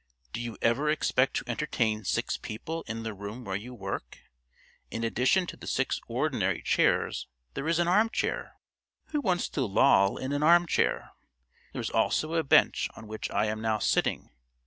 [0.33, 4.17] Do you ever expect to entertain six people in the room where you work?
[4.89, 8.53] In addition to the six ordinary chairs there is an armchair.
[9.09, 11.11] Who wants to loll in an armchair?
[11.73, 14.31] There is also a bench on which I am now sitting.